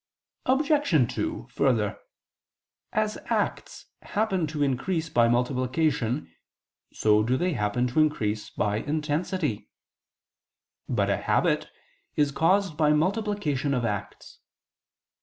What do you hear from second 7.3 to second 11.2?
they happen to increase by intensity. But a